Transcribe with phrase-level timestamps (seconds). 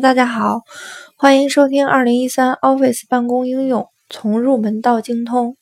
[0.00, 0.60] 大家好，
[1.16, 5.56] 欢迎收听二零一三 Office 办公应用从入门到精通。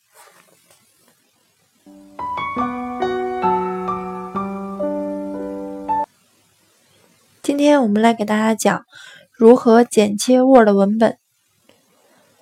[7.43, 8.85] 今天我们来给大家讲
[9.33, 11.17] 如何剪切 Word 文本。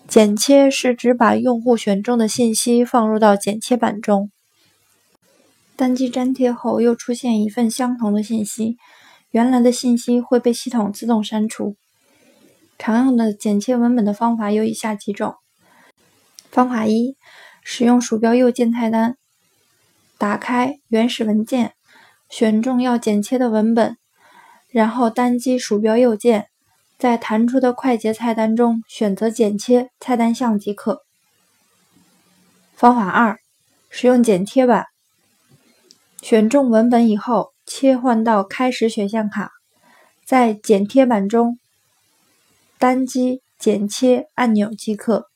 [0.08, 4.32] 剪切是指把用户选中的信息放入到剪切板中，
[5.76, 8.78] 单击粘贴后又出现一份相同的信息。
[9.30, 11.76] 原来的信息会被系统自动删除。
[12.78, 15.34] 常用的剪切文本的方法有以下几种：
[16.50, 17.16] 方法一，
[17.62, 19.16] 使用鼠标右键菜单，
[20.18, 21.74] 打开原始文件，
[22.28, 23.96] 选中要剪切的文本，
[24.68, 26.48] 然后单击鼠标右键，
[26.98, 31.02] 在弹出的快捷菜单中选择剪切菜单项即可。
[32.74, 33.38] 方法二，
[33.88, 34.86] 使用剪贴板，
[36.22, 37.54] 选中文本以后。
[37.66, 39.50] 切换到开始选项卡，
[40.22, 41.58] 在剪贴板中
[42.78, 45.28] 单击剪切按钮即可。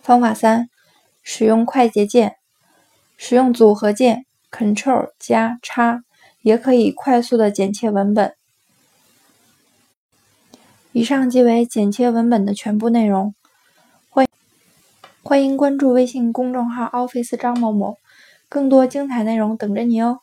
[0.00, 0.68] 方法三，
[1.22, 2.36] 使用快捷键，
[3.16, 6.02] 使用组合键 Ctrl 加叉，
[6.40, 8.34] 也可以快速的剪切文本。
[10.92, 13.34] 以上即为剪切文本的全部内容。
[14.10, 14.26] 欢
[15.22, 17.96] 欢迎关注微信公众号 Office 张某某，
[18.48, 20.20] 更多精彩内容等着你哦。